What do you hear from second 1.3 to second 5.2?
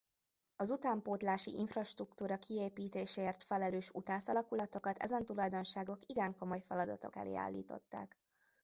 infrastruktúra kiépítéséért felelős utász alakulatokat